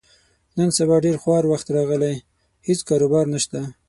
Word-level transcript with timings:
نن 0.57 0.69
سبا 0.77 0.95
ډېر 1.05 1.17
خوار 1.23 1.43
وخت 1.51 1.67
راغلی، 1.77 2.15
هېڅ 2.67 2.79
کاروبار 2.89 3.25
نشته. 3.33 3.59